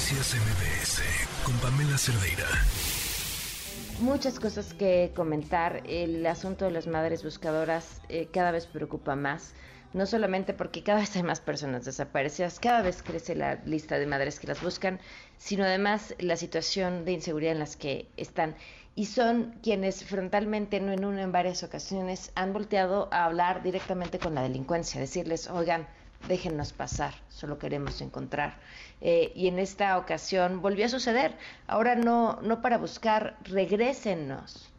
[0.00, 1.02] Noticias MBS
[1.44, 2.46] con Pamela Cerdeira.
[4.00, 5.82] Muchas cosas que comentar.
[5.84, 9.52] El asunto de las madres buscadoras eh, cada vez preocupa más.
[9.92, 14.06] No solamente porque cada vez hay más personas desaparecidas, cada vez crece la lista de
[14.06, 15.00] madres que las buscan,
[15.36, 18.54] sino además la situación de inseguridad en las que están.
[18.94, 24.18] Y son quienes frontalmente, no en una, en varias ocasiones, han volteado a hablar directamente
[24.18, 25.86] con la delincuencia, decirles, oigan,
[26.28, 28.58] déjennos pasar, solo queremos encontrar.
[29.00, 31.36] Eh, y en esta ocasión volvió a suceder.
[31.66, 34.70] Ahora no, no para buscar, regrésennos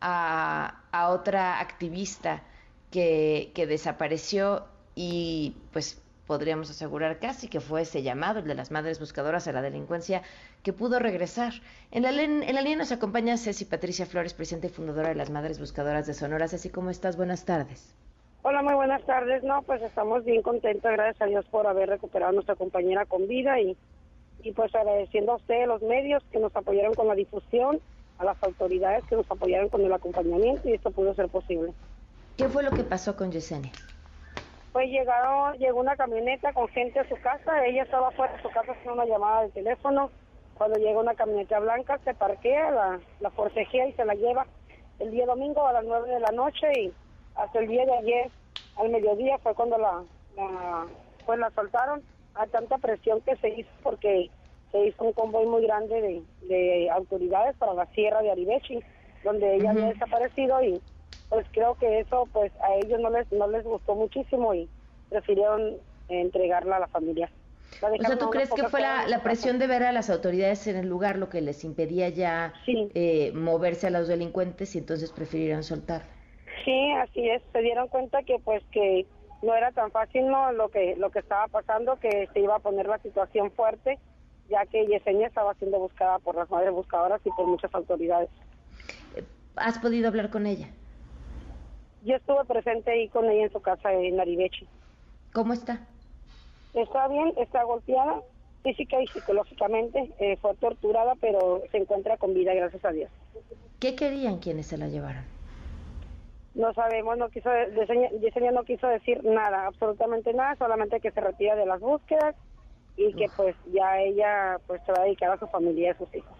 [0.00, 2.42] a, a otra activista
[2.90, 8.70] que, que desapareció y pues podríamos asegurar casi que fue ese llamado, el de las
[8.70, 10.22] madres buscadoras a la delincuencia,
[10.62, 11.54] que pudo regresar.
[11.90, 15.30] En la, en la línea nos acompaña Ceci Patricia Flores, presidenta y fundadora de las
[15.30, 16.46] Madres Buscadoras de Sonora.
[16.46, 17.16] Ceci, ¿cómo estás?
[17.16, 17.94] Buenas tardes.
[18.42, 19.42] Hola, muy buenas tardes.
[19.42, 23.28] No, pues estamos bien contentos, gracias a Dios por haber recuperado a nuestra compañera con
[23.28, 23.76] vida y,
[24.42, 27.80] y pues agradeciendo a ustedes, los medios que nos apoyaron con la difusión,
[28.18, 31.72] a las autoridades que nos apoyaron con el acompañamiento y esto pudo ser posible.
[32.38, 33.72] ¿Qué fue lo que pasó con Yesenia?
[34.72, 38.48] Pues llegaron, llegó una camioneta con gente a su casa, ella estaba fuera de su
[38.48, 40.10] casa haciendo una llamada de teléfono,
[40.54, 44.46] cuando llega una camioneta blanca se parquea, la, la forcejea y se la lleva
[44.98, 46.92] el día domingo a las nueve de la noche y
[47.40, 48.30] hasta el día de ayer,
[48.76, 50.02] al mediodía, fue cuando la,
[51.26, 52.02] pues la soltaron
[52.34, 54.30] a tanta presión que se hizo porque
[54.70, 58.80] se hizo un convoy muy grande de, autoridades para la sierra de Aribechi,
[59.24, 60.80] donde ella había desaparecido y
[61.28, 64.68] pues creo que eso pues a ellos no les no les gustó muchísimo y
[65.08, 65.76] prefirieron
[66.08, 67.30] entregarla a la familia.
[67.80, 70.88] o sea, ¿tú crees que fue la, presión de ver a las autoridades en el
[70.88, 76.19] lugar lo que les impedía ya eh, moverse a los delincuentes y entonces prefirieron soltarla?
[76.64, 77.42] Sí, así es.
[77.52, 79.06] Se dieron cuenta que pues que
[79.42, 82.60] no era tan fácil no lo que lo que estaba pasando, que se iba a
[82.60, 83.98] poner la situación fuerte,
[84.48, 88.28] ya que Yesenia estaba siendo buscada por las madres buscadoras y por muchas autoridades.
[89.56, 90.68] ¿Has podido hablar con ella?
[92.02, 94.66] Yo estuve presente ahí con ella en su casa en Naribechi.
[95.32, 95.86] ¿Cómo está?
[96.74, 98.22] Está bien, está golpeada
[98.62, 103.10] física y psicológicamente, eh, fue torturada, pero se encuentra con vida, gracias a Dios.
[103.78, 105.24] ¿Qué querían quienes se la llevaron?
[106.54, 107.48] No sabemos, no quiso,
[108.20, 112.34] Yesenia no quiso decir nada, absolutamente nada, solamente que se retira de las búsquedas
[112.96, 115.98] y que pues ya ella pues se va a dedicar a su familia y a
[115.98, 116.36] sus hijos.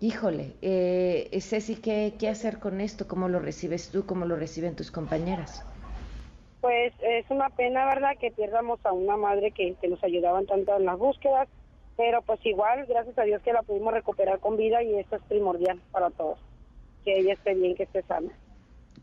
[0.00, 3.08] Híjole, eh, Ceci, ¿qué, ¿qué hacer con esto?
[3.08, 4.04] ¿Cómo lo recibes tú?
[4.04, 5.64] ¿Cómo lo reciben tus compañeras?
[6.60, 10.76] Pues es una pena, ¿verdad?, que pierdamos a una madre que, que nos ayudaban tanto
[10.76, 11.48] en las búsquedas,
[11.96, 15.22] pero pues igual, gracias a Dios que la pudimos recuperar con vida y esto es
[15.22, 16.38] primordial para todos
[17.04, 18.32] que ella esté bien, que esté sana.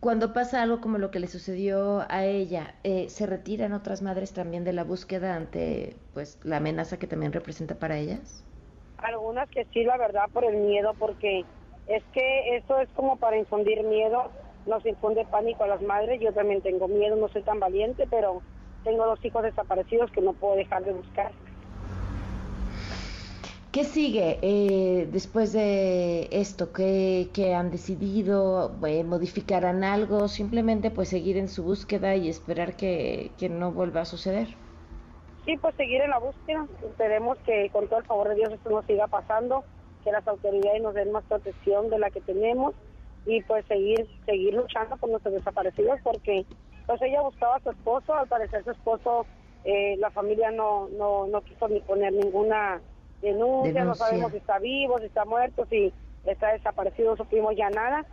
[0.01, 4.33] Cuando pasa algo como lo que le sucedió a ella, eh, ¿se retiran otras madres
[4.33, 8.43] también de la búsqueda ante pues la amenaza que también representa para ellas?
[8.97, 11.43] Algunas que sí, la verdad, por el miedo, porque
[11.87, 14.31] es que eso es como para infundir miedo,
[14.65, 18.43] nos infunde pánico a las madres, yo también tengo miedo, no soy tan valiente, pero
[18.83, 21.31] tengo dos hijos desaparecidos que no puedo dejar de buscar.
[23.71, 26.73] ¿Qué sigue eh, después de esto?
[26.73, 28.75] ¿Qué, han decidido?
[28.85, 30.27] Eh, ¿Modificarán algo?
[30.27, 34.49] ¿Simplemente pues seguir en su búsqueda y esperar que, no vuelva a suceder?
[35.45, 36.67] Sí, pues seguir en la búsqueda.
[36.83, 39.63] Esperemos que con todo el favor de Dios esto no siga pasando,
[40.03, 42.75] que las autoridades nos den más protección de la que tenemos
[43.25, 46.45] y pues seguir seguir luchando por nuestros desaparecidos porque
[46.87, 49.25] pues ella buscaba a su esposo, al parecer su esposo,
[49.63, 52.81] eh, la familia no, no, no quiso ni poner ninguna
[53.21, 55.93] denuncia, no sabemos si está vivo, si está muerto, si
[56.25, 58.05] está desaparecido, no supimos ya nada,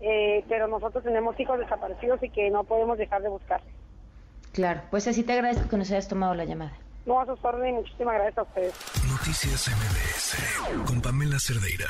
[0.00, 3.60] eh, pero nosotros tenemos hijos desaparecidos y que no podemos dejar de buscar.
[4.52, 6.72] Claro, pues así te agradezco que nos hayas tomado la llamada.
[7.06, 8.74] No, a sus órdenes, muchísimas gracias a ustedes.
[9.08, 11.88] Noticias MBS con Pamela Cerdeira.